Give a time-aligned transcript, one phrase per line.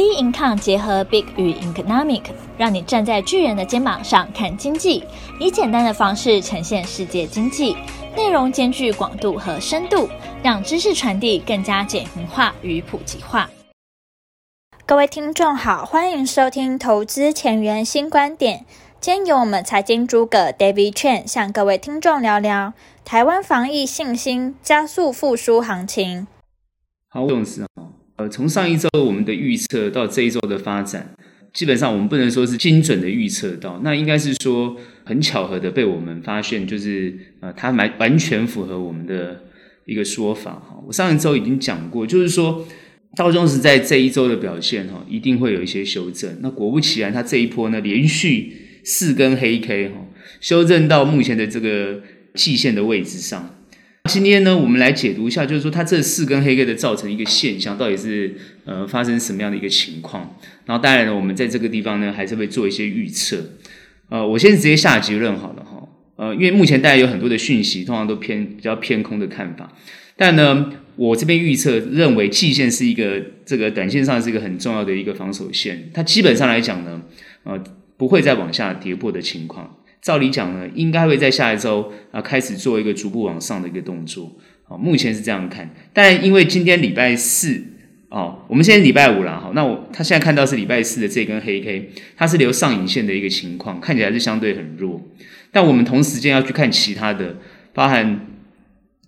[0.00, 2.22] B Income 结合 Big 与 Economic，
[2.56, 5.04] 让你站在巨人的肩膀上看经济，
[5.38, 7.76] 以简单的方式呈现世界经济，
[8.16, 10.08] 内容兼具广度和深度，
[10.42, 13.50] 让知识传递更加简明化与普及化。
[14.86, 18.64] 各位听众好，欢迎收听投资前沿新观点。
[19.02, 22.72] 今天由我们财经诸葛 David Chen 向各位听众聊聊
[23.04, 26.26] 台湾防疫信心加速复苏行情。
[27.10, 27.66] 好，重视
[28.20, 31.14] 呃，从上一周我们的预测到这一周的发展，
[31.54, 39.44] 基本上我们不能说是精准的预测到，那应该是说很巧合的被我们发现，就是呃，它蛮完全符合我们的
[39.86, 40.78] 一个说法哈。
[40.86, 42.66] 我上一周已经讲过，就是说
[43.16, 46.40] 道琼斯在这一周的表现哈，一定会有一些修正。
[46.42, 48.52] 那果不其然，它这一波呢连续
[48.84, 49.94] 四根黑 K 哈，
[50.42, 52.02] 修正到目前的这个
[52.34, 53.56] 季线的位置上。
[54.04, 60.36] 今天呢，我们来解读一下，就是说它这四根黑 K 的造成一个现象，到底是呃发生什么样的一个情况？
[60.64, 63.52] 然后当然了，我们在这个地方呢，还是会做一些预测。
[64.08, 65.88] 呃，我先直接下结论好了哈。
[66.16, 69.72] 呃，因为目前大家有很多的讯息，通常都偏比较偏空的看法。
[70.16, 77.00] 但呢，我这边预测认为季线是一个这个短线上是一个很重要的一个防守线，它基本上来讲呢，
[77.44, 77.62] 呃，
[77.96, 79.76] 不会再往下跌破的情况。
[80.00, 84.32] 照理讲呢，应该会在下一周啊开始做一个逐步往上的一个动作。
[84.64, 85.68] 好，目前是这样看。
[85.92, 87.62] 但因为今天礼拜四
[88.08, 89.40] 哦，我们现在礼拜五了。
[89.40, 95.00] 好，那我他现在看到是礼拜四的这根黑 K，它是留上影线的一个情况，看起来是相对很弱。
[95.52, 97.36] 但我们同时间要去看其他的，
[97.74, 98.26] 包含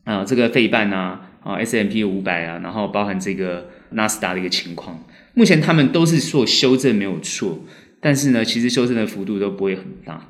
[0.05, 5.05] 啊这个费半啊啊 S M P 五百啊，然后包含这个纳斯达的一个情况。
[5.35, 7.65] 目前他们都是做修正没有错，
[8.01, 10.29] 但是呢，其实修正的幅度都不会很大。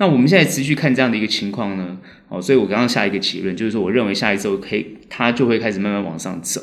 [0.00, 1.98] 那我们现在持续看这样的一个情况呢，
[2.30, 6.58] 哦，所以我刚刚下一个结论就是说，我认为下一周可以，它就会开始慢慢往上走，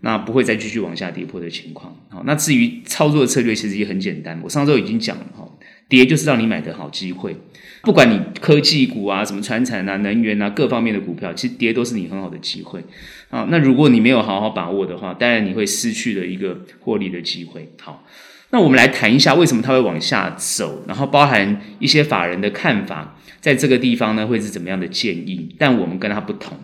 [0.00, 1.94] 那不会再继续往下跌破的情况。
[2.08, 5.46] 好，那至于操作策略，其实也很简单，我上周已经讲了哈，
[5.90, 7.36] 跌就是让你买的好机会，
[7.82, 12.82] 不管你科技股啊、什么传产啊、能源啊各方面的股票，其实跌都是你很好的机会
[13.28, 13.46] 啊。
[13.50, 17.70] 那如果你没有好好把握的话，当然你会失去了一个获利的机会。
[17.78, 18.06] 好。
[18.54, 25.52] 那我们来谈一下为什么它会往下走，然后包含一些法人的看法，在这个地方呢会是怎么样的建议？
[25.58, 26.56] 但我们跟它不同。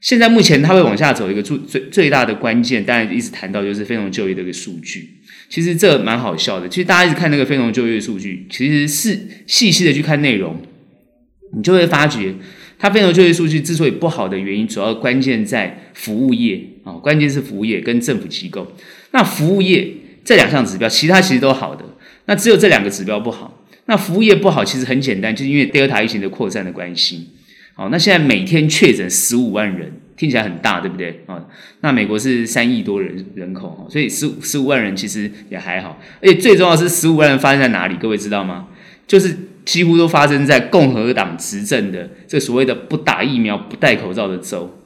[0.00, 5.20] 现在目前它会往下走，一个最最最大的关键，当然一直谈到就是非农就业的一个数据。
[5.48, 9.16] 其实这蛮好笑的，其实大家一直看那个非农就业数据，其实是
[9.46, 10.60] 细细的去看内容，
[11.56, 12.34] 你就会发觉，
[12.80, 18.72] 它非农就业数据之所以不好的原因，主要关键在服务业啊，关键是服务业跟政府机构。
[19.12, 19.98] 那服务业。
[20.26, 21.84] 这两项指标，其他其实都好的，
[22.24, 23.64] 那只有这两个指标不好。
[23.86, 27.28] 那服务业不好，其实很简单，就是因为 Delta 疫情的扩散的关系。
[27.74, 31.22] 好，那现在每天确诊十五万人，听起来很大，对不对？
[31.26, 31.44] 啊，
[31.82, 36.00] 那美国是三亿多人人口，所以十五十五万人其实也还好。
[36.20, 37.94] 而且最重要的是，十五万人发生在哪里？
[37.94, 38.66] 各位知道吗？
[39.06, 39.32] 就是
[39.64, 44.76] 几乎都发生在共和党执政的这所谓的不打疫苗、不戴口罩的州。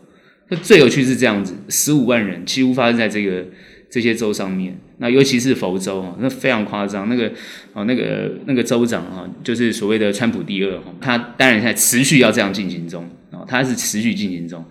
[0.51, 3.47] 那最有趣是这样子，十五万人几乎发生在这个。
[3.91, 7.09] 这些州上面，那尤其是佛州啊，那非常夸张。
[7.09, 7.33] 那个
[7.73, 14.65] 哦，那个那个州长哈，就是所谓的川普第二哈，他当然在持续要这样进行中啊，他是持续进行中。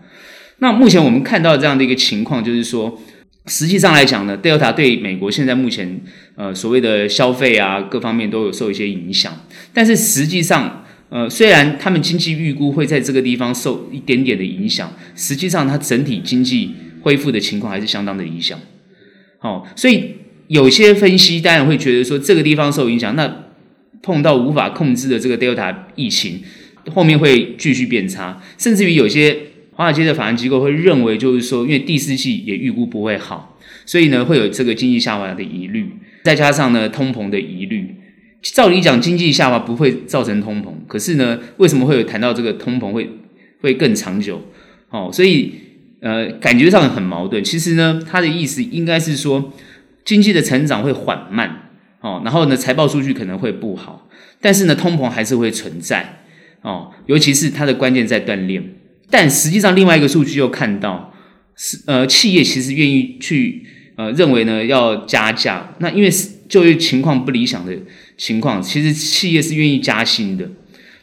[0.60, 2.98] 那目前我们看到这样的一个情况，就是说，
[3.48, 6.00] 实际上来讲呢，Delta 对美国现在目前
[6.36, 9.34] 呃所谓的消费啊各方面都有受一些影响。
[9.74, 18.58] 但是实际上，呃，虽然他们经济预估会在这个地方受一点点的影响，实际上它整体经济恢复的情况还是相当的理想。
[19.42, 20.16] 好，所以
[20.48, 23.46] 有些分析当然会觉得说，这个地方受影响，那
[24.02, 26.42] 碰到无法控制的这个 Delta 疫情，
[26.94, 29.38] 后面会继续变差，甚至于有些
[29.72, 35.90] 华尔街的法人机构会认为，就是说，因为第四季也预估不会好，所以呢会有这个经济下滑的疑虑，
[36.24, 37.96] 再加上呢通膨的疑虑。
[38.42, 43.10] 照理讲，经济下滑不会造成通膨，可是呢，为什么会有谈到这个通膨会
[43.62, 44.42] 会更长久？
[44.90, 45.54] 哦，所以。
[46.02, 47.44] 呃，感觉上很矛盾。
[47.44, 49.52] 其实呢，他的意思应该是说，
[50.06, 51.70] 经济的成长会缓慢
[52.02, 54.08] 哦，然后呢，财报数据可能会不好，
[54.40, 56.22] 但是呢，通膨还是会存在
[56.62, 56.92] 哦。
[57.08, 58.64] 尤其是它的关键在锻炼。
[59.10, 61.14] 但实际上，另外一个数据又看到
[61.56, 63.66] 是呃，企业其实愿意去
[63.98, 65.76] 呃，认为呢要加价。
[65.80, 66.10] 那因为
[66.48, 67.76] 就业情况不理想的
[68.18, 70.50] 情况，其实企业是愿意加薪的。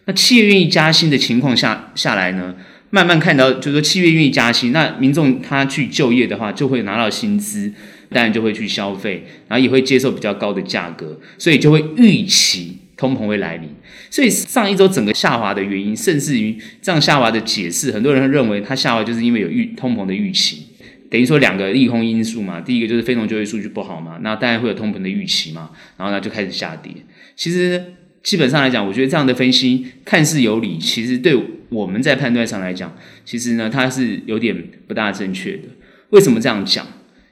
[0.06, 2.54] 那企业愿意加薪的情况下下来呢？
[2.90, 7.72] 慢慢看到，就是说企业愿意加薪，那民众他去就业的话，就会拿到薪资，
[8.10, 13.68] 当然就会去消费，然后也会接受比较高的价格，所以就会预期通膨会来临。
[14.08, 20.66] 所以上一周整个下滑的原因，甚至于这样下滑的解释，很多人认为它下滑就是因为有预通膨的预期。
[21.08, 26.92] 等于说两个利空因素嘛，第一个就是非农就业数据不好嘛，那当然会有通膨的预期嘛，然后呢就开始下跌。
[27.36, 27.80] 其实
[28.22, 31.36] 基本上来讲，我觉得这样的分析看似有理，其实对
[31.68, 35.64] 我们在判断上来讲，其实呢它是有点不大正确的。
[36.10, 36.86] 为什么这样讲？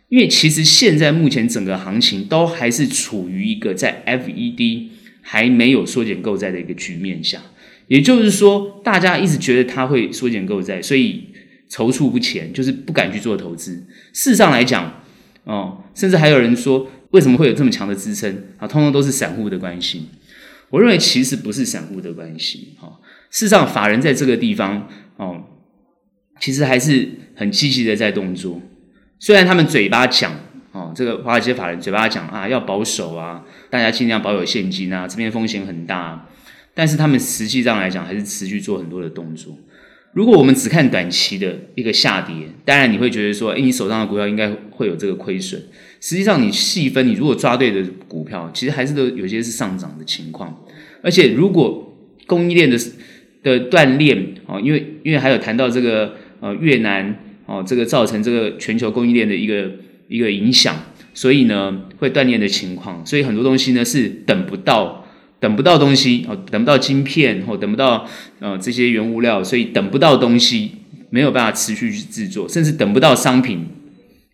[0.08, 4.88] 因为其实现在目前整个行情都还是处于一个在 FED
[5.22, 7.40] 还没有缩减购债的一个局面下，
[7.88, 11.28] 也就是说，大家一直觉得它会缩减购债，所以。
[11.70, 13.72] 踌躇不前，就是不敢去做投资。
[14.12, 15.02] 事实上来讲，
[15.44, 18.68] 哦，甚至还有人说，为什么会有这么强的支撑啊？
[18.68, 20.06] 通通都是散户的关系。
[20.68, 23.00] 我认为其实不是散户的关系，哈。
[23.34, 25.42] 事实上，法人在这个地方，哦，
[26.38, 28.62] 其实还是很积极的在动作。
[29.18, 30.32] 虽然他们嘴巴讲，
[30.70, 36.28] 哦，这个华尔街法人嘴巴讲啊，要保守啊，大家尽量保有现金啊，这边风险很大。
[36.74, 39.58] 但是他们实际上来讲，还是持续做很多的动作。
[40.12, 45.60] 如果我们只看短期的一个下跌，当然你会觉得说，诶，你手上的股票应该会有这个亏损。
[46.00, 50.64] 实际上，你细分，你如果抓对的股票，其实还是都有些是上涨的情况。
[51.02, 51.92] 而且，如果
[52.26, 52.78] 供应链的
[53.44, 59.70] 的锻炼，哦，因为因为还有谈到这个呃越南哦，这个造成这个全球供应链的一个
[60.08, 60.76] 一个影响，
[61.14, 65.02] 所以呢会断裂的情况，所以很多东西呢是等不到。
[65.40, 68.08] 等不到东西哦，等不到晶片或等不到
[68.38, 70.70] 呃这些原物料，所以等不到东西，
[71.10, 73.66] 没有办法持续去制作，甚至等不到商品。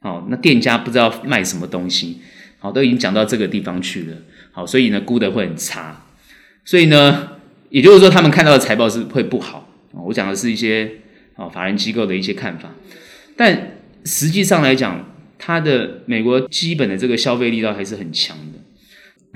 [0.00, 2.18] 好，那店家不知道卖什么东西，
[2.60, 4.18] 好，都已经讲到这个地方去了。
[4.52, 6.06] 好，所以呢，估得会很差。
[6.64, 7.30] 所以呢，
[7.70, 9.98] 也就是说，他们看到的财报是会不好啊。
[10.06, 10.90] 我讲的是一些
[11.36, 12.74] 啊法人机构的一些看法，
[13.36, 15.08] 但实际上来讲，
[15.38, 18.58] 它的美国基本的这个消费力道还是很强的。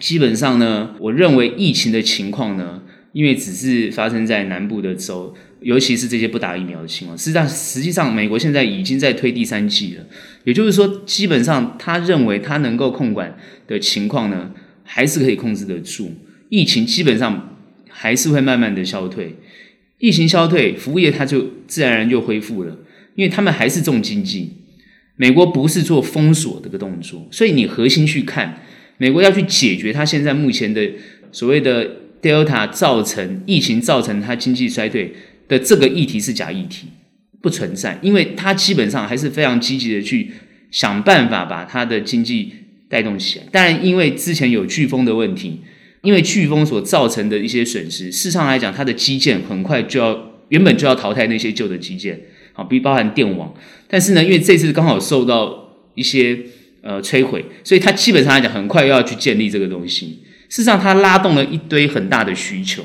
[0.01, 2.83] 基本上呢，我认为疫情的情况呢，
[3.13, 7.17] 因为只是发生在南部的州，尤其是这些不打疫苗的情况。
[7.17, 10.05] 实际上，实际上美国现在已经在推第三季了，
[10.43, 13.39] 也就是说，基本上他认为他能够控管
[13.69, 14.51] 的情况呢，
[14.83, 16.13] 还是可以控制得住。
[16.49, 17.54] 疫情基本上
[17.97, 19.37] 还是会慢慢的消退，
[19.99, 22.77] 疫情消退，服务业它就自然而然就恢复了，
[23.15, 24.53] 因为他们还是重经济。
[25.17, 28.63] 美国不是做封锁这个动作，所以你核心去看。
[28.99, 30.91] 美国要去解决它现在目前的
[31.31, 31.89] 所谓的
[32.21, 35.15] Delta 造成疫情造成它经济衰退
[35.47, 36.89] 的这个议题是假议题，
[37.41, 40.31] 不存在，因为它基本上还是非常积极的去
[40.71, 42.53] 想办法把它的经济
[42.89, 43.45] 带动起来。
[43.53, 45.61] 当然，因为之前有飓风的问题，
[46.05, 52.21] 因为飓风所造成的一些损失，事实上来讲，它的基建很快就要原本就要淘汰那些旧的基建，
[52.53, 53.53] 好，比包含电网。
[53.89, 56.39] 但是呢，因为这次刚好受到一些。
[56.87, 60.19] 呃，摧毁，所以它基本上来讲，很快又要去建立这个东西。
[60.51, 62.85] 事实上，它拉动了一堆很大的需求，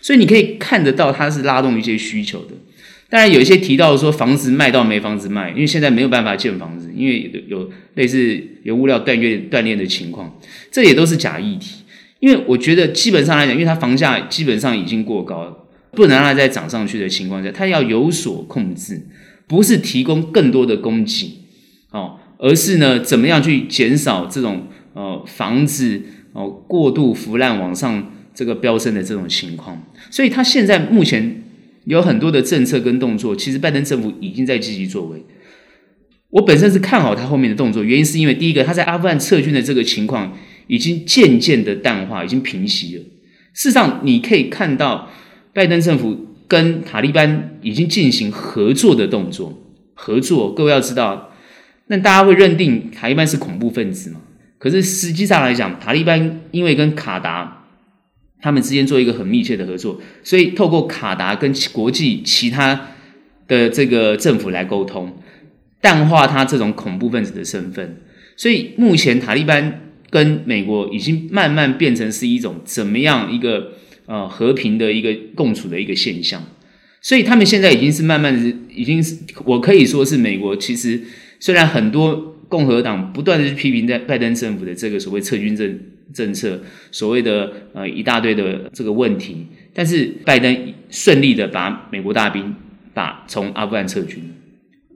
[0.00, 2.54] 所以你可以看得到它是拉动一些需求的。
[3.10, 10.38] 当然，有一些提到说房子卖到没房子卖，因为现在没有办法建房子，因为有有类似有物料断裂断裂的情况，
[10.70, 11.81] 这也都是假议题。
[12.22, 15.56] 因为我觉得基本上来讲，因为它房价基本上已经过高了，
[15.90, 19.08] 不能让它再涨上去的情况下，它要有所控制，
[19.48, 21.40] 不是提供更多的供给，
[21.90, 22.20] 哦。
[22.38, 26.00] 而是呢，怎么样去减少这种呃房子
[26.32, 29.80] 哦过度腐烂往上这个飙升的这种情况？
[30.08, 31.42] 所以，他现在目前
[31.86, 35.24] 有很多的政策跟动作，其实拜登政府已经在积极作为。
[36.30, 40.36] 我本身是看好他后面的动作，原因是因为第一个，他在阿富汗撤军的这个情况
[40.72, 43.02] 已经渐渐的淡化，已经平息了。
[43.52, 45.10] 事实上，你可以看到
[45.52, 49.52] 拜登政府跟塔利班已经进行合作的动作，
[49.92, 50.54] 合作。
[50.54, 51.28] 各位要知道。
[51.88, 54.22] 那大家会认定塔利班是恐怖分子吗？
[54.58, 57.66] 可是实际上来讲，塔利班因为跟卡达
[58.40, 62.88] 他们之间做一个很密切的合作，所以透过卡达跟国际其他
[63.46, 65.18] 的这个政府来沟通，
[65.82, 68.00] 淡化他这种恐怖分子的身份。
[68.38, 73.72] 所以目前塔利班跟美国已经慢慢变成是一种怎么样一个
[74.06, 76.40] 呃和平的一个共处的一个现象。
[77.00, 81.00] 所以他们现在已经是慢慢的，已经是我可以说是美国其实。
[81.44, 85.76] 虽然很多共和党不断的去批评在拜登政府的这个所谓撤军政
[86.14, 86.60] 政策，
[86.92, 92.54] 所谓的呃一大堆的这个问题，但是拜登顺利的把美国大兵
[92.94, 94.22] 把从阿富汗撤军，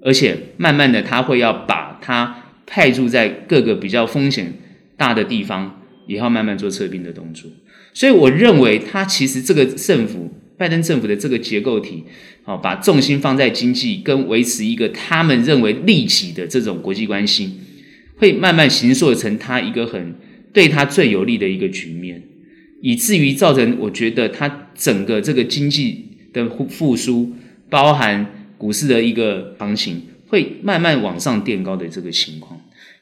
[0.05, 4.53] 而且慢慢的他会要把他派驻在各个比较风险
[4.97, 7.51] 大的地方，也要慢慢做撤兵的动作。
[7.95, 10.33] 所以我认为他其实这个政府。
[10.59, 12.03] 拜登政府的这个结构体，
[12.43, 17.53] 好，把重心放在经济跟维持一个他们认为利己的这种国际关系，
[18.17, 20.15] 会慢慢形塑成他一个很
[20.55, 22.23] 对他最有利的一个局面，
[22.81, 27.35] 以至于造成我觉得他整个这个经济的复苏，
[27.69, 28.27] 包含
[28.57, 32.56] 股市的一个行情，会慢慢往上垫高的这个情况。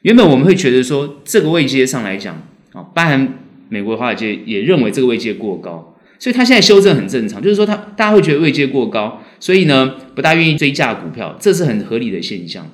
[0.05, 2.35] 原本我们会觉得说，这个位阶上来讲
[2.75, 3.39] 啊，包含
[3.71, 7.43] 美国华尔街也认为这个位阶过高，所以它现在修正很正常。
[7.43, 12.71] 就是说，它大家会觉得位阶过高，所以呢，不大愿意追价股票，这是很合理的现象。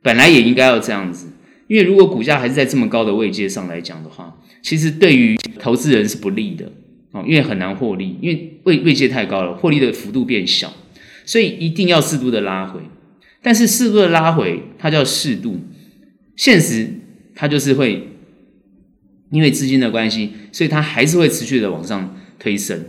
[0.00, 1.32] 本来也应该要这样子，
[1.66, 6.70] 因为如果股价还是在这么高的位阶上来讲的话，其实对于投资人是不利的
[7.10, 10.72] 哦，因为很难获利，因为位位阶太高了，获利的幅度变小，
[11.24, 12.78] 所以一定要适度的拉回。
[13.42, 15.58] 但是适度的拉回，它叫适度。
[16.40, 16.88] 现实
[17.34, 18.08] 它就是会
[19.30, 22.82] 因为资金的关系，所以它还是会持续的往上推升。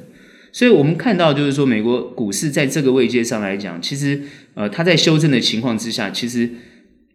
[0.53, 4.22] 所以我们看到就是说，美国股市在这个位阶上来讲，其实
[4.53, 6.50] 呃，它在修正的情况之下，其实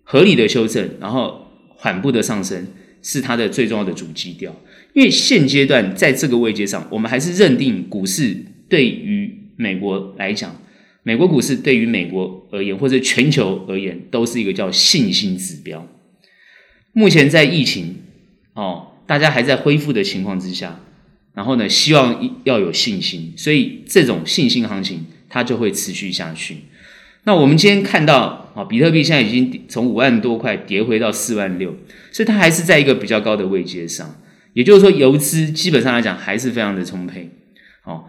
[0.02, 2.66] 合理的修正，然后缓步的上升，
[3.00, 4.54] 是它的最重要的主基调。
[4.92, 8.36] 因为现阶段在这个位阶上，我们还是认定股市
[8.68, 10.54] 对于美国来讲，
[11.02, 15.88] 美国股市对于美国而言，或者全球而言，都是一个叫信心指标。
[16.96, 17.96] 目前在疫情
[18.54, 20.80] 哦，大家还在恢复的情况之下，
[21.34, 26.56] 然后呢，希望要有信心，所以这种信心行情它就会持续下去。
[27.24, 31.76] 那我们今天看到啊，比特币现在已经从五万多块跌回到四万六，
[32.10, 34.18] 所以它还是在一个比较高的位阶上。
[34.54, 37.28] 也就是说，游资基本上来讲还是非常的充沛。
[37.84, 38.06] 哦，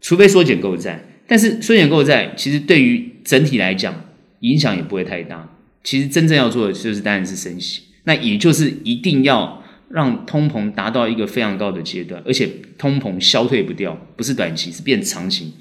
[0.00, 4.04] 除非缩减购债，但是缩减购债其实对于整体来讲
[4.40, 5.56] 影响也不会太大。
[5.82, 7.87] 其实真正要做的就是当然是升息。
[8.08, 12.48] 那也就是一定要让通膨达到一个非常高的阶段，而且
[12.78, 15.52] 通膨消退不掉，不是短期，是变长期，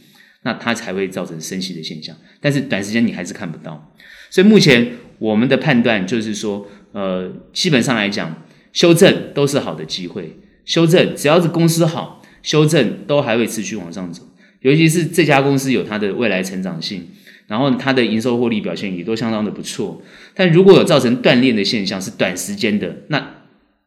[0.43, 2.15] 那它才会造成升息的现象。
[2.39, 3.93] 但是短时间你还是看不到，
[4.29, 14.23] 所以目前我们的判断就是说，呃，基本上来讲，修正都是好的机会，修正只要是公司好，修正都还会持续往上走，
[14.61, 17.07] 尤其是这家公司有它的未来成长性。
[17.47, 20.01] 然后它的营收获利表现也都相当的不错，
[20.35, 23.35] 但如果有造成断链的现象，是短时间的，那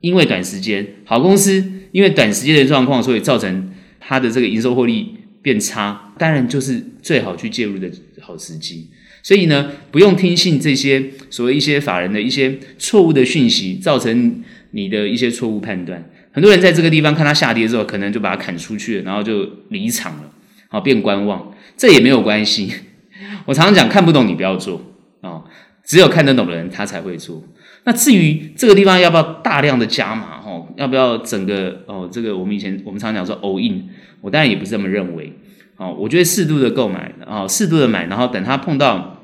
[0.01, 1.63] 因为短时间好公司
[1.93, 7.91] 因为短时间的状况，所以造成它的这个营收获利变差，当然就是最好去介入的
[8.21, 8.89] 好时机。
[9.23, 16.11] 所以呢，不用听信这些所谓一些法人的一些错误的讯息，造成你的一些错误判断。
[16.33, 20.31] 很多人在这个地方看它下跌之后，可能就把它砍出去了，然后就离场了，
[20.69, 22.73] 好变观望，这也没有关系。
[23.47, 24.81] 我常常讲，看不懂你不要做
[25.21, 25.45] 啊、哦，
[25.85, 27.43] 只有看得懂的人他才会做。
[27.85, 33.89] 那至于这个地方要不要大量的加码哦，要不要整个哦，这个我们以前我们常讲说 all in，
[34.21, 35.33] 我当然也不是这么认为
[35.77, 35.95] 哦。
[35.99, 39.23] 我觉得适度的购买啊，适度的买，然后等它碰到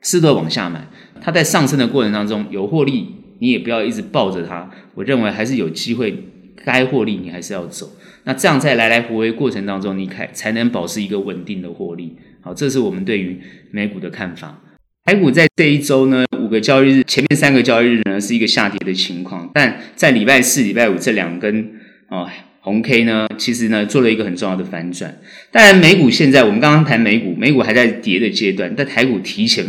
[0.00, 0.88] 适度的往下买，
[1.20, 4.70] 它在上升的过程当中有获利，你也不要一直抱着它。
[4.94, 6.24] 我认为还是有机会，
[6.64, 7.90] 该获利你还是要走。
[8.24, 12.16] 那这样在来来回回过程当中，你才才能保持一个稳定的获利。
[12.44, 13.38] 好，这是我们对于
[13.70, 14.60] 美股的看法。
[15.04, 21.70] 台股在这一周呢，五个交易日，前面三个交易日呢是一个下跌的情况，但在礼拜四、礼拜五这两根
[22.08, 22.28] 哦
[22.60, 25.18] 红 K 呢，其实呢做了一个很重要的反转。
[25.52, 29.64] 当然，美股现在我们刚刚谈美股，美股还在跌的阶段，但台股提前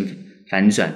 [0.50, 0.96] 反转，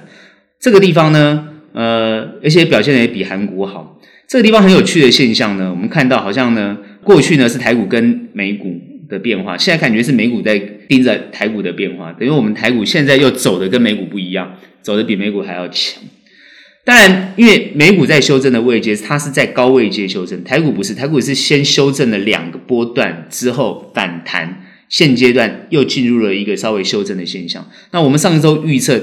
[0.60, 4.00] 这个地方呢，呃，而且表现也比韩股好。
[4.28, 16.02] 这个地方很有趣的现象呢，我们看到好像呢，过去呢是台股跟美股的变化，现在感觉是美股在盯着台股的变化，等于我们台股现在又走的跟美股不一样，走的比美股还要强。
[16.84, 27.68] 当然，因为美股在修正的位阶，它是在高位阶修正，台股不是，台股是先修正了两个波段之后反弹，现阶段又进入了一个稍微修正的现象。
[27.90, 28.98] 那我们上一周预测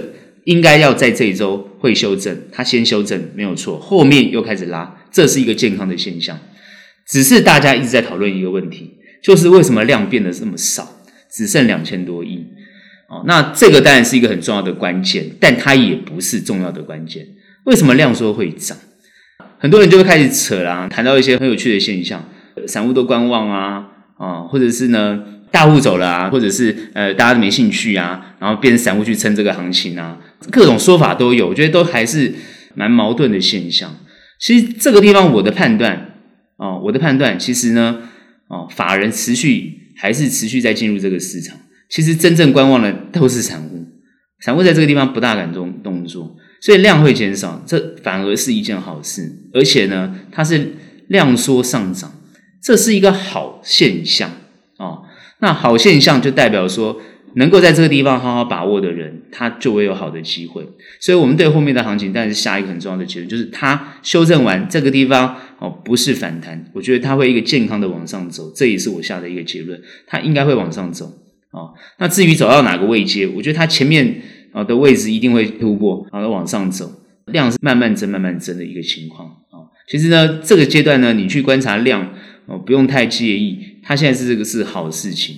[0.45, 6.39] 应该要在这一周会修正，它先修正没有错，后面又开始拉，这是一个健康的现象。
[7.07, 8.93] 只是大家一直在讨论一个问题。
[9.25, 10.87] 就是为什么量变得这么少，
[11.31, 12.45] 只剩两千多亿？
[13.07, 17.25] 哦，那这个当然是一个很重要的关键，但它也不是重要的关键。
[17.63, 18.77] 为什么量缩会涨？
[19.57, 22.23] 很多人就会开始扯啦，谈到一些很有趣的现象，
[22.67, 23.87] 散户都观望啊，
[24.19, 30.19] 啊，或者是呢大户走了啊，或者是呃大家都没兴趣啊，然后变成散户去撑这个行情啊，
[30.51, 32.31] 各种说法都有，我觉得都还是
[32.75, 33.95] 蛮矛盾的现象。
[34.39, 36.13] 其实这个地方我的判断，
[36.57, 38.09] 哦，我的判断其实呢。
[38.47, 41.57] 哦，法人持续还是持续在进入这个市场。
[41.89, 43.85] 其实真正观望的都是散户，
[44.39, 49.31] 散户在这个地方不大敢动动作，所以量会减少，这反而是一件好事。
[49.53, 50.73] 而且呢，它是
[51.07, 52.13] 量缩上涨，
[52.61, 54.31] 这是一个好现象
[54.77, 55.03] 哦。
[55.39, 57.01] 那好现象就代表说。
[57.37, 60.65] 能够在这个地方好好把握的人，他就会有好的机会。
[61.01, 71.05] 所以，我们对后面的行情，但是下一个很重要的结论，就是它修正完这个地方哦，不是反弹，我觉得它会一个健康的往上走，这也是我下的一个结论，它应该会往上走
[71.51, 71.73] 哦。
[71.99, 74.21] 那至于走到哪个位阶，我觉得它前面
[74.51, 76.91] 啊的位置一定会突破，然后往上走，
[77.27, 79.71] 量是慢慢增、慢慢增的一个情况啊。
[79.87, 82.13] 其实呢，这个阶段呢，你去观察量
[82.47, 85.37] 哦，不用太介意，它现在是这个是好事情。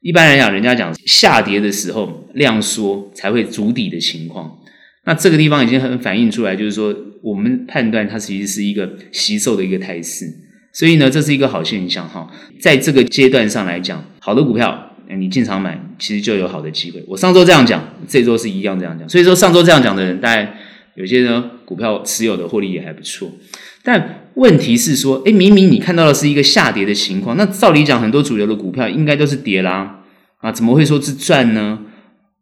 [0.00, 4.58] 一般来讲，人家讲下跌的时候量缩才会筑底的情况，
[5.04, 10.26] 那这个地方已经很反映出来，就是说我们判断它其实是一个惜售的一个态势，
[10.72, 12.30] 所以呢，这是一个好现象哈。
[12.60, 14.88] 在这个阶段上来讲，好的股票。
[15.14, 17.04] 你进场买，其实就有好的机会。
[17.06, 19.06] 我上周这样讲，这周是一样这样讲。
[19.06, 20.56] 所以说上周这样讲的人，大概
[20.94, 23.30] 有些呢股票持有的获利也还不错。
[23.82, 29.98] 但问题是说，诶，明明你看到的是一个下跌的情况，那照理讲，很多主流的股票应该都是跌啦，
[30.38, 31.78] 啊，怎么会说是赚呢？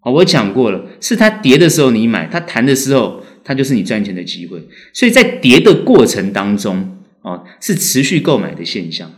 [0.00, 4.58] 啊，我讲过了，是它跌的时候你买，它弹的时候，它就是你赚钱的机会。
[4.94, 9.10] 所以在跌的过程当中，啊，是持续购买的现象，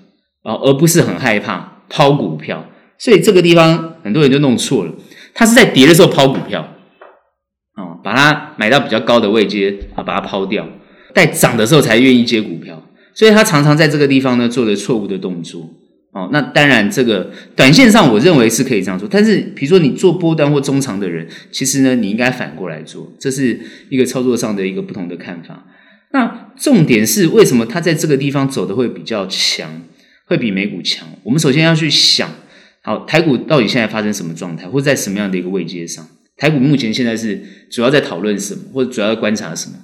[0.42, 2.68] 啊，而不是很害怕抛股票。
[2.98, 4.92] 所以这个地方很多人就弄错了，
[5.34, 6.60] 他是在跌的时候抛股票，
[7.74, 10.68] 啊，把它买到比较高的位阶啊，把它抛掉，
[11.14, 12.80] 在涨的时候才愿意接股票，
[13.14, 15.68] 所以他常常在这个地方呢做了错误的动作，
[16.12, 25.66] 哦，那当然这个短线上我认为是可以这样做，但是比如说你做波段或中长的人，其实呢你应该反过来做，这是一个操作上的一个不同的看法。
[26.12, 29.82] 那重点是为什么他在这个地方走的会比较强，
[30.26, 31.08] 会比美股强？
[31.22, 32.28] 我们首先要去想。
[32.84, 36.06] 好，台股到底现在发生什么状态，或在什么样的一个位阶上？
[36.36, 37.40] 台股目前现在是
[37.70, 39.76] 主要在讨论什么，或者主要在观察什么？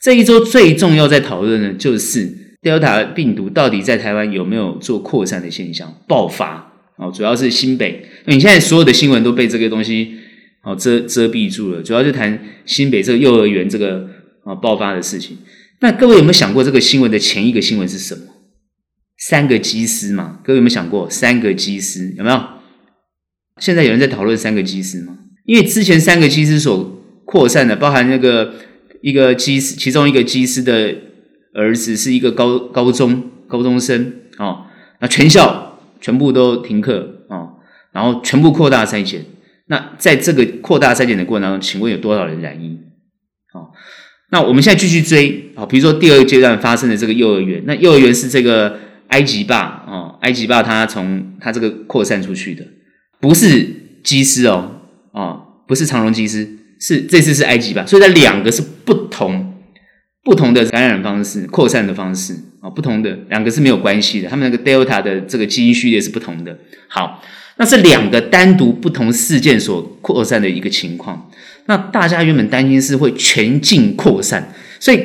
[0.00, 2.32] 这一周最重要在讨论的，就是
[2.66, 6.72] Delta 病毒到底在台湾有没有做扩散的现象爆发？
[6.96, 10.16] 哦，主要是新北，你现在所有的新闻都被这个东西
[10.64, 14.08] 哦遮遮蔽住了，主要就谈新北这个幼儿园这个
[14.44, 15.38] 啊爆发的事情。
[15.80, 18.22] 那各位有没有想过，这个新闻的前一个新闻是什么？
[19.18, 22.42] 三个机师嘛，各位有没有想过三个机师有没有？
[23.60, 25.18] 现在有人在讨论三个机师吗？
[25.44, 28.54] 因为之前三个机师所扩散的，包含那个
[29.02, 30.94] 一个机师，其中一个机师的
[31.56, 34.66] 儿子是一个高高中高中生哦，
[35.00, 37.54] 那全校全部都停课哦，
[37.92, 39.24] 然后全部扩大筛检。
[39.66, 42.78] 那在这个扩大筛检的过程当中，请问有多少人染疫？
[43.52, 43.70] 哦，
[44.30, 48.78] 那我们现在继续追啊，比如说第二阶段发生的这个幼儿园，那幼儿园是这个。
[49.10, 52.64] 埃及坝哦，埃及坝，他从他这个扩散出去的，
[53.20, 53.64] 不是
[54.02, 54.80] 机师哦，
[55.12, 59.55] 哦，不是长荣机师，是这次是埃及坝，所以它两个是不同
[60.26, 66.58] 不同的感染方式、扩散的方式啊、不同的两个是没有关系的，他们那个 Delta 的这个基因序列是不同的。
[66.88, 67.22] 好，
[67.58, 71.30] 那是两个单独不同事件所扩散的一个情况。
[71.66, 75.00] 那大家原本担心是会全境扩散，所以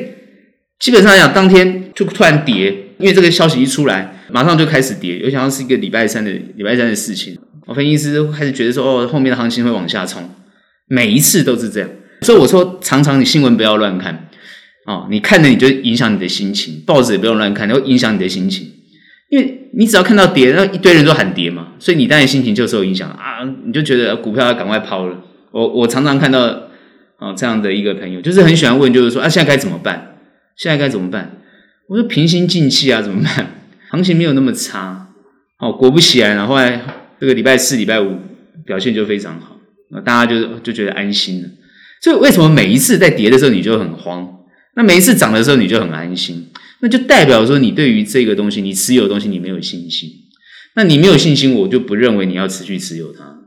[0.80, 2.76] 基本上来讲，当天就突然跌。
[2.98, 7.36] 因为这个消息一出来，马上就开始跌，有想到是一个礼拜三的礼拜三的事情。
[7.66, 10.30] 我分析师开始觉得说，哦，后面的行情会往下冲，
[10.88, 11.90] 每一次都是这样。
[12.22, 14.30] 所以我说，常常你新闻不要乱看，
[14.86, 18.68] 哦，你看着你就影响你的心情，报纸也不用乱看，会影响你的心情。
[19.30, 25.18] 因为你只要看到跌，那一堆人都喊跌嘛，所以你当然心情就受影响啊，你就觉得股票要赶快抛了。
[25.52, 26.42] 我我常常看到
[27.18, 30.18] 哦这样的一个朋友，就是很喜欢问，就是说啊，现在该怎么办？
[30.58, 31.38] 现在该怎么办？
[31.88, 33.56] 我说平心静气啊，怎么办？
[33.92, 35.08] 行情没有那么差，
[35.60, 36.82] 哦，果不其然，然后来
[37.20, 38.18] 这个礼拜四、礼拜五
[38.66, 39.58] 表现就非常好，
[39.92, 41.50] 那大家就就觉得安心了。
[42.02, 44.28] 所以为什么每一次在跌的时候你就很慌，
[44.76, 46.48] 那每一次涨的时候你就很安心？
[46.82, 50.10] 那就代表说你对于这个东西，你持有的东西你没有信心。
[50.76, 53.40] 那你没有信心，我就不认为你要持续持有它。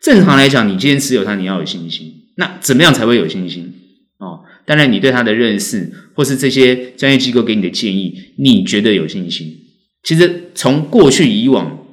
[0.00, 2.14] 正常来讲，你今天持有它，你要有信心。
[2.36, 3.74] 那怎么样才会有信心？
[4.18, 4.44] 哦。
[4.64, 9.52] 当然，你对它的认识，或是这些专业机构给你的建议，你觉得有信心？
[10.04, 11.84] 其实从过去以往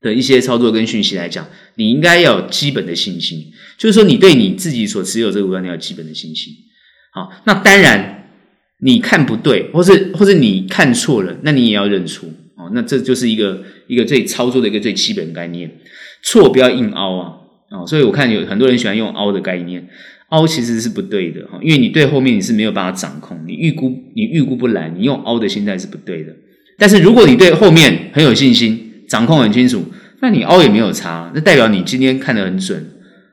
[0.00, 6.54] 的一些操作跟讯息来讲，你应该要有基本的信心，就是说你对你自己所持有这个股票，你要有基本的信心。
[7.14, 8.24] 好，那当然
[8.80, 12.26] 你看不对，或是或是你看错了，那你也要认出。
[12.56, 15.70] 哦，那这就是一个一个最操作的一个最基本概念，
[16.22, 17.32] 错不要硬凹啊。
[17.70, 19.86] 哦，所以我看有很多人喜欢用凹的概念。
[20.28, 26.32] 凹其实是不对的哈，因为你对后面你是没有办法掌控，你预估你预估不来，你用凹的心态是不对的。
[26.78, 29.84] 但是如果你对后面很有信心，掌控很清楚，
[30.20, 32.82] 那你凹也没有差，那代表你今天看得很准。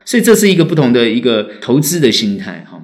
[0.03, 2.78] 所以这是一个不同的一个投资的心态哈。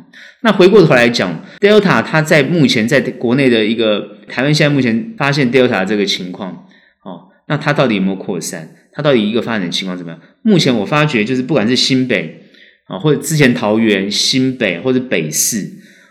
[0.46, 6.68] 那回过头来讲，Delta 它在目前在国内的一个台湾现在目前发现 Delta 这个情况
[7.04, 8.70] 哦，那它到底有没有扩散？
[8.94, 10.22] 它到底一个发展的情况怎么样？
[10.44, 12.44] 目前我发觉就是不管是新北。
[12.88, 15.68] 啊，或者之前桃园、新北或者北市，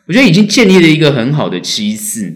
[0.08, 2.34] 我觉得已经建立了一个很好的机制。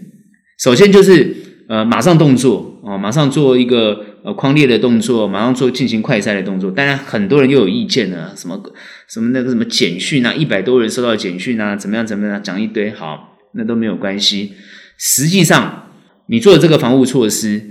[0.57, 1.35] 首先就是
[1.67, 6.69] 呃，马上动作啊，马上做一个呃呃匡列的动作，马上做进行快筛的动作。
[6.69, 8.61] 当然，很多人又有意见了，什么
[9.07, 14.53] 什么那个什么简讯啊，一百多人收到简讯啊，怎么样怎么样，讲一堆，好，那都没有关系。
[14.97, 15.91] 实际上，
[16.27, 17.63] 你做的这个防护措施，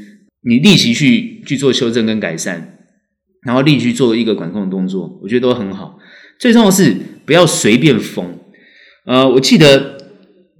[0.43, 2.79] 你立即去去做修正跟改善，
[3.45, 5.99] 然后立即去做一个管控的动作，我觉得都很好。
[6.41, 8.39] 最重要是不要随便封。
[9.07, 9.99] 呃，我记得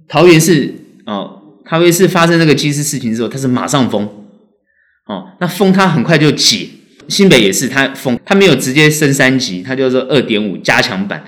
[0.07, 0.73] 桃园市
[1.05, 4.18] 哦，桃园市发生那个机师事情之后，他是马上封。
[5.09, 6.67] 哦，那封他很快就解。
[7.07, 11.23] 新北也是，他封他没有直接升三级，他就是二点五加强版。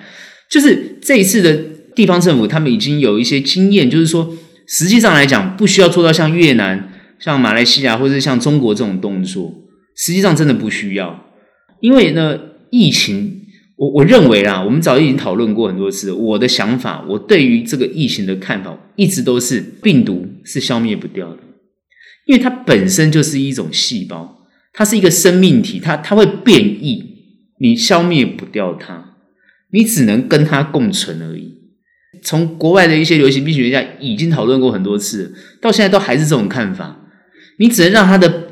[0.49, 1.53] 就是这一次的
[1.95, 4.31] 地方政府，他们已经有一些经验，就是说，
[4.67, 9.51] 实际上来讲，不需要做到像越南、像马来西亚或者像中国这种动作。
[9.95, 11.25] 实际上真的不需要，
[11.79, 12.37] 因为呢，
[12.69, 13.41] 疫情，
[13.75, 16.11] 我我认为啦，我们早已经讨论过很多次。
[16.11, 21.37] 我的想法，我对于这个疫情的看法，一直都是病毒是消灭不掉的。
[22.25, 27.03] 因为它本身就是一种细胞，它是一个生命体，它它会变异，
[27.59, 29.15] 你消灭不掉它，
[29.71, 31.57] 你只能跟它共存而已。
[32.21, 36.99] 从国外的一些流行病学家已经讨论过很多次，到现在都还是这种看法。
[37.57, 38.49] 你只能让它的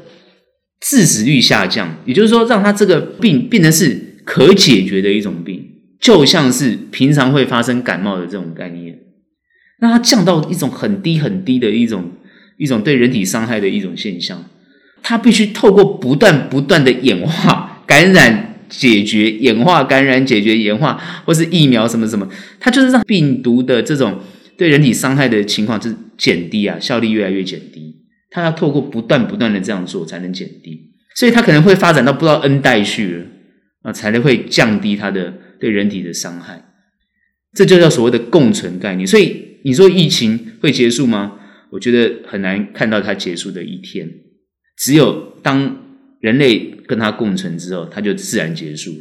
[0.81, 5.63] 致死率下降，也就是说，让它这个病变成是可解决的一种病，
[5.99, 8.97] 就像是平常会发生感冒的这种概念，
[9.79, 12.11] 让它降到一种很低很低的一种。
[12.59, 14.43] 一种对人体伤害的一种现象，
[15.01, 24.19] 它必须透过不断不断的演化、感染、解决、演化、感染、解决、演化，或是疫苗什么什么，它就是让病毒的这种
[24.57, 27.95] 对人体伤害的情况就是减低啊，效力越来越减低。
[28.29, 33.25] 它要透过不断不断的这样做才能减低，所以它可能会发展到不知道 N 代去了
[33.83, 36.65] 啊，才能会降低它的对人体的伤害。
[37.55, 39.07] 这就叫所谓的共存概念。
[39.07, 41.38] 所以你说疫情会结束吗？
[41.71, 44.09] 我觉得很难看到它结束的一天，
[44.77, 45.77] 只有当
[46.19, 48.97] 人类跟它共存之后，它就自然结束了。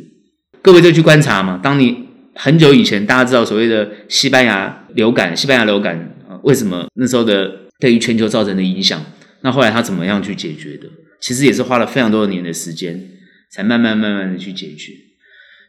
[0.61, 1.59] 各位就去观察嘛。
[1.63, 1.97] 当你
[2.35, 5.97] 很久以前，大家知道所谓的西班牙流感，西班牙流感
[6.29, 7.51] 啊，为什么那时候的
[7.81, 9.05] 对于全球造成的影响？
[9.41, 10.89] 那后来它怎么样去解决的？
[11.21, 13.09] 其实也是花了非常多年的时间，
[13.51, 14.93] 才慢慢慢慢的去解决。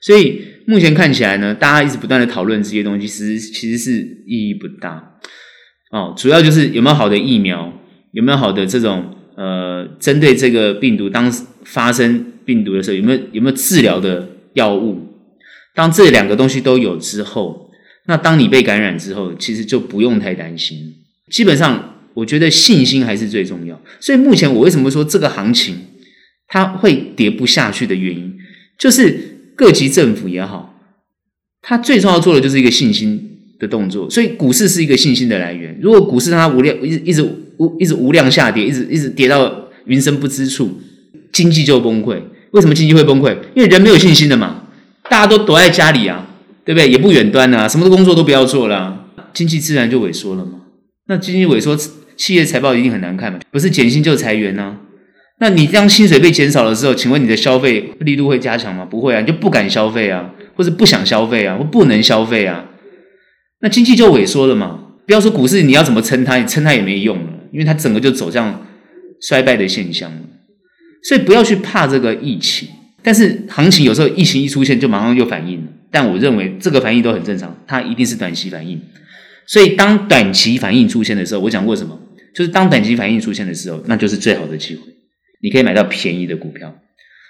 [0.01, 5.19] 所以目前看起来呢，大家一直不断的讨论这些东西，其实其实是意义不大。
[5.91, 7.73] 哦，主要就是有没有好的疫苗，
[8.11, 11.31] 有没有好的这种呃，针对这个病毒，当
[11.63, 15.07] 发生病毒的时候，有没有有没有治疗的药物？
[15.73, 17.71] 当这两个东西都有之后，
[18.05, 20.77] 那当你被感染之后，其实就不用太担心。
[21.31, 23.79] 基本上，我觉得信心还是最重要。
[23.99, 25.77] 所以目前我为什么说这个行情
[26.47, 28.35] 它会跌不下去的原因，
[28.77, 30.75] 就是各级政府也好，
[31.61, 33.28] 它最重要做的就是一个信心。
[33.59, 35.77] 的动作，所以股市是一个信心的来源。
[35.81, 37.21] 如果股市它无量一直一直
[37.57, 39.53] 无一直无量下跌，一直一直跌到
[39.85, 40.79] 云深不知处，
[41.31, 42.17] 经济就崩溃。
[42.51, 43.35] 为什么经济会崩溃？
[43.53, 44.63] 因为人没有信心的嘛，
[45.09, 46.25] 大家都躲在家里啊，
[46.63, 46.89] 对不对？
[46.89, 50.61] 也不远端啊，什么的工作都不要做了，经济自然就萎缩了嘛。
[51.07, 51.77] 那经济萎缩，
[52.15, 54.77] 企业财报一定很难看嘛，不是减薪就裁员啊。
[55.41, 58.85] 那你当薪水被减少的时候，请问你的消费力度会加强吗？
[58.85, 62.65] 不会啊，你就不敢消费啊，或是不想消费啊，或不能消费啊。
[63.61, 64.79] 那经济就萎缩了嘛？
[65.05, 66.37] 不要说股市，你要怎么撑它？
[66.37, 68.65] 你撑它也没用了，因为它整个就走向
[69.21, 70.19] 衰败的现象了。
[71.03, 72.69] 所以不要去怕这个疫情，
[73.01, 75.71] 但是行情有时候疫情一出现就马上就反应了。
[75.91, 78.79] 但我认为这个反应都很正常，它一定是短期反应。
[79.47, 81.99] 所以当短期反应出现的时候，我讲过什么？
[82.35, 84.83] 就是当短期反应出现的时候，那就是最好的机会，
[85.41, 86.73] 你可以买到便宜的股票。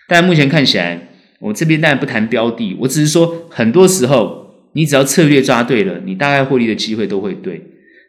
[0.07, 4.48] 但目前看起来，我这边当然不谈标的，我只是说很多时候。
[4.73, 7.61] 你只要策略抓对了，你大概获利的机会都会对。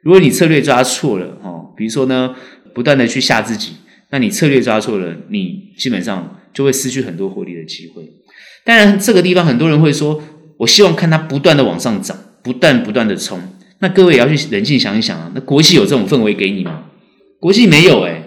[0.03, 2.35] 如果你策略抓错了，哦，比如说呢，
[2.75, 3.73] 不断的去吓自己，
[4.11, 8.03] 那你策略抓错了，你基本上就会失去很多获利的机会。
[8.64, 10.23] 当然，这个地方很多人会说，
[10.59, 13.40] 我希望看它不断的往上涨，不断不断的冲。
[13.81, 16.85] 那各位也要去冷静想一想啊，那国际有这种氛围给你吗？
[17.38, 18.23] 国际没有诶，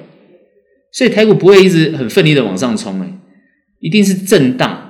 [0.91, 3.13] 所以台股不会一直很奋力的往上冲诶，
[3.79, 4.82] 一定是震荡。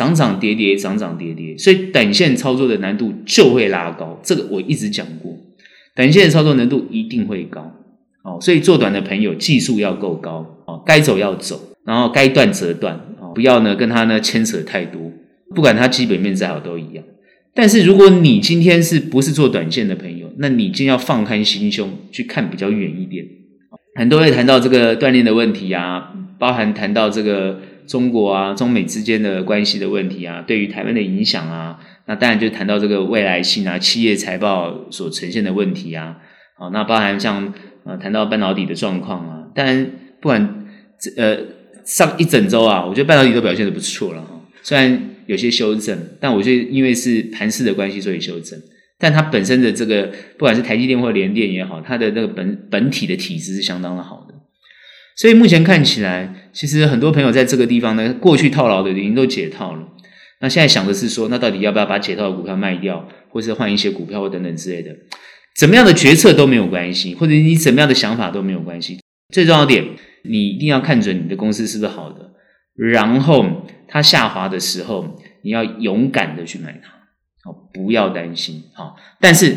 [0.00, 4.18] 涨涨跌跌，涨涨跌跌，所以短线操作的难度就会拉高。
[4.22, 5.36] 这个我一直讲过，
[5.94, 7.70] 短线操作难度一定会高。
[8.22, 15.12] 哦，所以做短的朋友技术要够高哦，该走要走，然后该断则断哦，不要呢跟他呢牵扯太多。
[15.54, 17.04] 不管他基本面再好都一样。
[17.52, 23.26] 但是如果你今天是不是做短线的朋友，那你就要放开心胸去看比较远一点。
[23.96, 27.60] 很多人谈到这个锻炼的问题啊，包含谈到这个。
[27.90, 36.18] 中国啊，中美之间的关系的问题啊，对于台湾的影响啊，那当然就谈到这个未来性啊，企业财报所呈现的问题啊，
[36.56, 37.52] 好，那包含像
[37.84, 40.66] 呃谈到半导体的状况啊，当然不管
[41.16, 41.36] 呃
[41.84, 44.40] 上一整周啊，我觉得半导体都表现的不错了哈。
[44.62, 48.56] 虽然有些修正，但我觉得因为是盘势的关系，所以修正。
[48.98, 54.34] 但它本身的这个，不管是台积电或联电也好，它的那个本本体的体质是相当的好的。
[55.16, 59.88] 所以目前看起来，其实很多朋友在这个地方呢，过去套牢的已经都解套了。
[60.40, 64.90] 那现在想的是说，那到底要不要把解套的股票卖掉，或是换一些股票或等等之类的？
[65.56, 68.98] 怎么样的决策都没有关系，或者你怎么样的想法都没有关系。
[69.34, 69.84] 最重要点，
[70.24, 72.30] 你一定要看准你的公司是不是好的，
[72.74, 73.44] 然后
[73.86, 76.90] 它下滑的时候，你要勇敢的去买它，
[77.44, 78.96] 好，不要担心，好。
[79.20, 79.54] 但是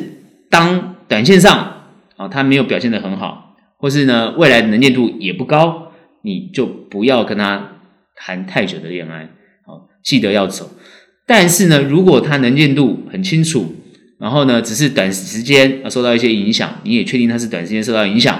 [0.50, 1.84] 当短线上
[2.18, 5.83] 啊，它没有表现得很好，或是呢未来能见度也不高，
[6.24, 7.82] 你就不要跟他
[8.16, 9.30] 谈太久的恋爱，
[9.66, 10.72] 好，记得要走。
[11.26, 13.76] 但是呢，如果他能见度很清楚，
[14.20, 18.40] 然后呢，只是短时间啊受到一些影响，你也确定他是短时间受到影响。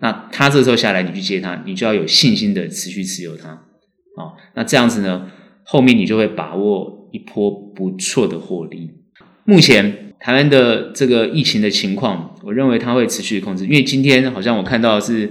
[0.00, 5.30] 那他这时候下来，你去接他，你就要有信心的持续持有它，啊，那这样子呢，
[5.64, 8.90] 后面你就会把握一波不错的获利。
[9.44, 15.30] 目前台湾的这个疫情的情况，我认为它会持续控制，因为今天好像我看到是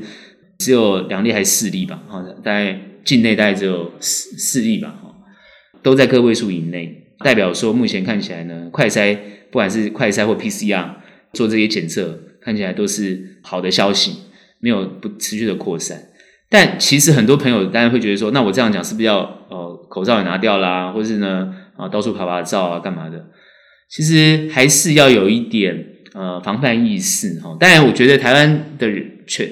[0.57, 5.13] 只有两例还是四例吧，哈，大概境内大概只有四四例吧，哈，
[5.81, 9.15] 都在个位数以内，代表说目前看起来呢，快筛
[9.51, 10.89] 不管是快筛或 PCR
[11.33, 14.25] 做这些检测，看起来都是好的消息。
[14.61, 16.01] 没有不持续的扩散，
[16.49, 23.27] 但其实很多朋友当然会觉得说，那我这样讲是不是要呃口罩也拿掉啦，或是呢啊到处拍拍照啊干嘛的？
[23.87, 27.55] 其实还是要有一点呃防范意识哈。
[27.59, 29.47] 当然，我觉得台湾的人全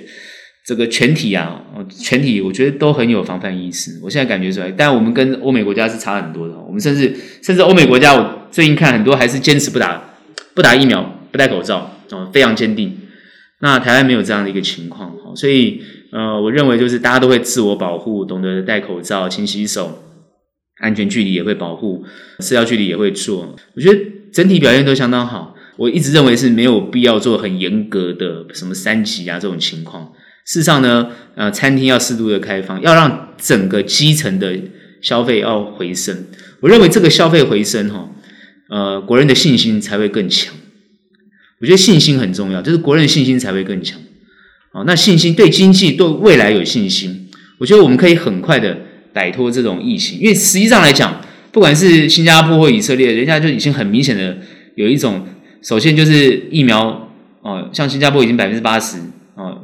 [0.65, 3.99] 这个全体啊，全体我觉得都很有防范意识。
[4.01, 6.57] 我现在感觉出来，但我们跟欧美国家是差很多的。
[6.57, 10.15] 我们甚至甚至欧美国家，我最近看很多还是坚持不打
[10.53, 12.97] 不打疫苗，不戴口罩哦，非常坚定。
[13.59, 20.03] 那台湾没有这样的一个情况，所以呃，我认为就是大家都会自我保护，懂得戴口罩、勤洗手，
[20.81, 22.05] 安全距离也会保护，
[22.39, 23.55] 社交距离也会做。
[23.75, 23.99] 我觉得
[24.31, 25.55] 整体表现都相当好。
[25.75, 30.11] 我一直认为是没有必要做很严格的什么三级啊这种情况。
[30.45, 34.53] 事实上呢，呃，餐厅要适度的开放，要让整个基层的
[35.01, 36.25] 消费要回升。
[36.61, 38.09] 我认为这个消费回升哈，
[38.69, 40.53] 呃，国人的信心才会更强。
[41.61, 43.97] 我觉得信心很重要，就是国人的信心才会更强。
[44.73, 47.29] 哦，那信心对经济、对未来有信心，
[47.59, 48.77] 我觉得我们可以很快的
[49.13, 50.19] 摆脱这种疫情。
[50.19, 54.37] 因为实际上来讲，不管是新加坡或以色列，人家就已经很明显的
[54.75, 55.25] 有一种，
[55.61, 57.09] 首先就是疫苗
[57.41, 58.97] 哦，像新加坡已经百分之八十，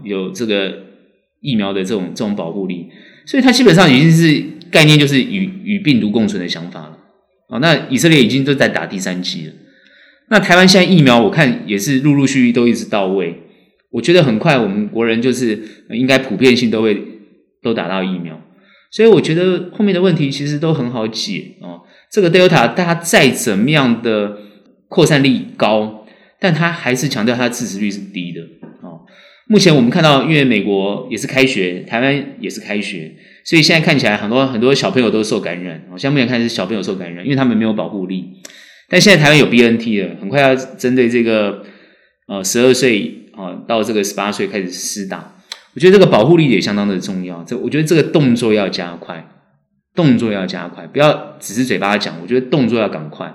[0.03, 0.73] 有这个
[1.41, 2.87] 疫苗的这种这种保护力，
[3.25, 6.97] 所以它基本上已经是概念就是与与病毒共存的想法了。
[7.49, 9.53] 哦，那以色列已经都在打第三剂了。
[10.29, 13.35] 那台湾现在疫苗，我看也是陆陆续续都一直到位。
[13.91, 15.59] 我觉得很快，我们国人就是
[15.89, 17.01] 应该普遍性都会
[17.63, 18.39] 都打到疫苗，
[18.91, 21.81] 所以我觉得后面的问题其实都很好解哦。
[22.11, 24.37] 这个 Delta 大家再怎么样的
[24.87, 26.05] 扩散力高，
[26.39, 28.41] 但它还是强调它致死率是低的。
[29.51, 33.11] 目前我们看到，因为美国也是开学，台湾也是开学，
[33.43, 35.83] 所以现在看起来很多很多小朋友都受感染。
[35.97, 38.29] 像目前看是小朋友受感染，因为他们没有保护力。
[38.87, 41.63] 但现在台湾有 BNT 了，很快要针对这个
[42.27, 45.37] 呃十二岁啊到这个十八岁开始施打，
[45.73, 47.43] 我觉得这个保护力也相当的重要。
[47.43, 49.27] 这我觉得这个动作要加快，
[49.95, 52.15] 动作要加快，不要只是嘴巴讲。
[52.21, 53.33] 我觉得动作要赶快，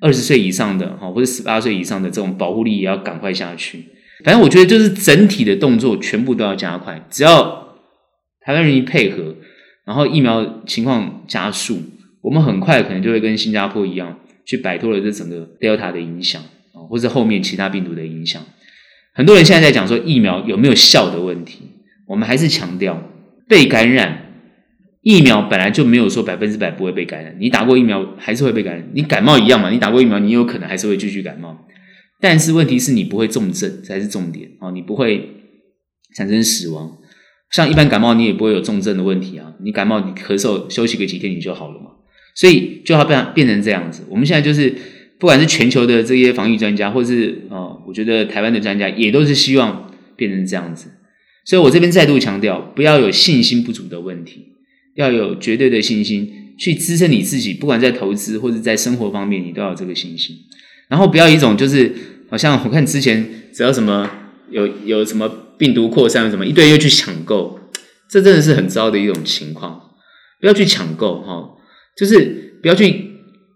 [0.00, 3.84] 二十岁以上的哈或者十八岁以上的这种保护力也要赶快下去。
[4.24, 7.76] 反正我觉得就是整体的动作全部都要加快，只要
[8.40, 9.36] 台湾人一配合，
[9.84, 11.82] 然后疫苗情况加速，
[12.20, 14.18] 我们很快可能就会跟新加坡一样。
[14.44, 18.42] 去摆脱了这整个 Delta 的影响啊，或者后面其他病毒的影响。
[19.14, 21.60] 很多人现在在讲说疫苗有没有效的问题，
[22.08, 23.00] 我们还是强调
[23.46, 24.32] 被感染，
[25.02, 28.84] 疫苗本来就没有说百分之百不会被感染，你打过疫苗还是会被感染。
[28.94, 31.64] 你感冒一样嘛，你打过疫苗，你有可能还是会继续感冒。
[32.22, 35.28] 但是问题是你不会重症才是重点啊，你不会
[36.14, 36.98] 产生死亡。
[37.50, 41.90] 像一般感冒你也不会有重症的问题啊，你感冒你咳嗽休息个几天你就好了嘛。
[42.34, 44.04] 所以就要变变成这样子。
[44.08, 44.72] 我们现在就是，
[45.18, 50.92] 不管是全球的这些防疫专家，或是呃，我觉得台湾的专家也都是希望变成这样子。
[51.44, 54.46] 所以我这边再度强调，不要有信心不足的问题，
[54.94, 57.52] 要有绝对的信心去支撑你自己。
[57.52, 60.36] 不管在投资或者在生活方面，你都要有这个信心。
[60.88, 61.92] 然后不要一种就是，
[62.32, 64.10] 好像我看之前只要什么
[64.50, 67.60] 有有什么病毒扩散什么一堆又去抢购，
[68.08, 69.78] 这真的是很糟的一种情况。
[70.40, 71.50] 不要去抢购哈。
[71.94, 73.10] 就是不要去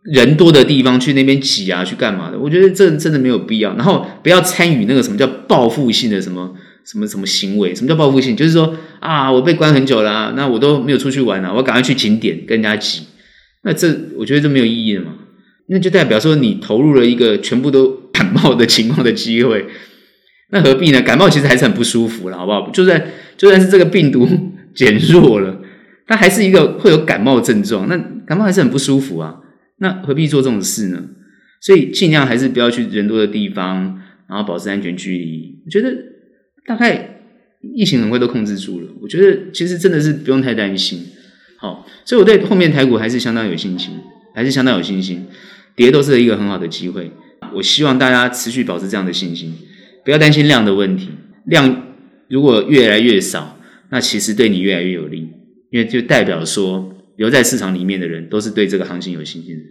[0.05, 2.39] 人多的地方去那边挤啊，去干嘛的？
[2.39, 3.75] 我觉得这真的没有必要。
[3.77, 7.75] 然后不要参与那个什么叫报复性的什么什么什么行为？
[7.75, 8.37] 什么叫报复性？
[8.37, 13.05] 就是说啊，我被关很久了，那我都没有出去玩啊，我赶快去景点跟人家挤，
[13.65, 15.15] 那这我觉得这没有意义了嘛。
[15.69, 17.96] 那就代表说你投入了一个全部都
[18.27, 19.67] 感冒的情况的机会，
[20.51, 21.01] 那何必呢？
[21.03, 22.71] 感冒其实还是很不舒服了，好不好？
[22.71, 23.01] 就算
[23.37, 24.29] 就算是这个病毒
[24.75, 25.61] 减弱了，
[26.07, 29.37] 它还是一个会有感冒症状，那感冒还是很不舒服啊。
[29.79, 31.03] 那何必做这种事呢？
[31.61, 35.63] 所以尽量还是不要去人多的地方，然后保持安全距离。
[35.65, 35.95] 我觉得
[36.67, 37.21] 大概
[37.75, 41.07] 疫情很快都控制住了，我觉得其实真的是不用太担心。
[41.59, 43.95] 好，所以我对后面台股还是相当有信心，
[44.35, 45.27] 还是相当有信心。
[45.75, 47.11] 跌都是一个很好的机会，
[47.57, 49.55] 我希望大家持续保持这样的信心，
[50.05, 51.11] 不要担心量的问题。
[51.47, 51.85] 量
[52.29, 53.59] 如果越来越少，
[53.91, 55.31] 那其实对你越来越有利，
[55.71, 59.63] 因为就代表说留在市场里面的人都是对这个行情有信心的。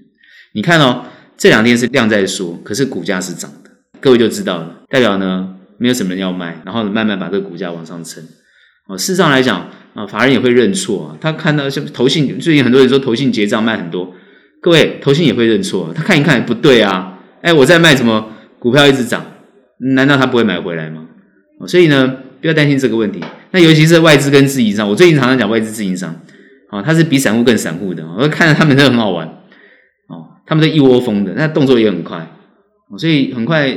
[0.54, 1.06] 你看哦，
[1.38, 3.70] 这两天是量在缩，可是股价是涨的，
[4.00, 8.24] 各位就知道了，代表呢没有什么人要卖，然后慢慢把这个股价往上撑。
[8.88, 14.14] 哦，事实上来讲啊，法人也会认错啊，他看到像投信，最近很多人说投信结账卖很多。
[14.62, 17.15] 各位，投信也会认错，他看一看不对啊，
[17.46, 19.24] 哎，我在卖什么股票一直涨，
[19.94, 21.06] 难道他不会买回来吗？
[21.68, 23.24] 所以呢，不要担心这个问题。
[23.52, 26.20] 那尤其是外资跟自营商，我最近常常讲外资自营商，
[26.72, 29.28] 哦，他是比散户更散户的，我看着他们都很好玩，
[30.08, 32.28] 哦，他们都一窝蜂的，那动作也很快，
[32.98, 33.72] 所以很快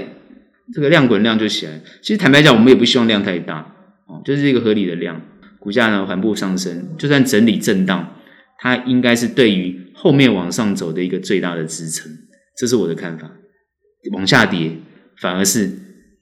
[0.72, 1.72] 这个量滚量就起来。
[2.00, 3.58] 其实坦白讲，我们也不希望量太大，
[4.06, 5.20] 哦，就是一个合理的量，
[5.58, 8.14] 股价呢缓步上升，就算整理震荡，
[8.58, 9.84] 它应该是对于。
[10.00, 12.08] 后面往上走的一个最大的支撑，
[12.56, 13.28] 这是我的看法。
[14.12, 14.72] 往下跌
[15.20, 15.70] 反而是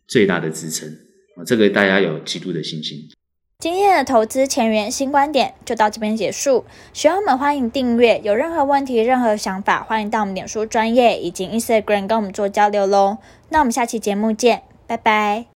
[0.06, 0.88] 最大的支撑
[1.36, 3.08] 啊，这个大家有极度的信心。
[3.58, 6.66] 今天的投资前沿新观点就到这边结束。
[6.92, 13.16] 喜欢我们欢迎订阅，有任何问题、任何想法，欢迎到我们脸书专业以及 Instagram 跟我们做交流喽。
[13.48, 15.46] 那我们下期节目见，拜拜。